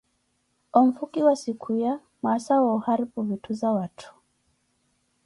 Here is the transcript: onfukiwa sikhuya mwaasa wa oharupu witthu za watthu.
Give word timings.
onfukiwa 0.79 1.33
sikhuya 1.41 1.93
mwaasa 2.21 2.53
wa 2.63 2.69
oharupu 2.77 3.19
witthu 3.27 3.53
za 3.59 3.69
watthu. 3.77 4.09